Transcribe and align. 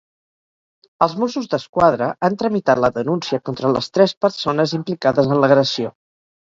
Els 1.05 1.13
Mossos 1.23 1.49
d'Esquadra 1.51 2.07
han 2.29 2.39
tramitat 2.43 2.83
la 2.87 2.91
denúncia 2.97 3.41
contra 3.51 3.73
les 3.77 3.93
tres 3.99 4.19
persones 4.29 4.77
implicades 4.83 5.33
en 5.33 5.41
l'agressió. 5.47 5.97